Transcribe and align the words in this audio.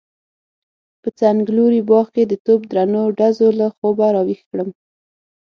په 1.01 1.09
څنګلوري 1.19 1.81
باغ 1.89 2.05
کې 2.15 2.23
د 2.27 2.33
توپ 2.45 2.61
درنو 2.71 3.03
ډزو 3.17 3.47
له 3.59 3.67
خوبه 3.75 4.07
راويښ 4.15 4.41
کړم. 4.51 4.69